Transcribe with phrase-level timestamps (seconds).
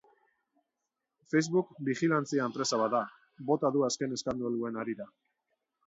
[1.33, 3.05] Facebook bijilantzia enpresa bat da,
[3.53, 5.11] bota du azken eskandaluen harira.